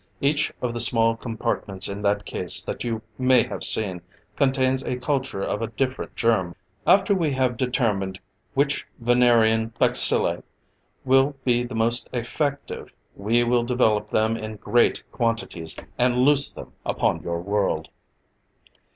[0.19, 4.01] Each of the small compartments in that case that you may have seen,
[4.35, 6.55] contains a culture of a different germ.
[6.87, 8.19] After we have determined
[8.55, 10.41] which Venerian bacilli
[11.05, 16.73] will be the most effective, we will develop them in great quantities, and loose them
[16.83, 17.87] upon your world.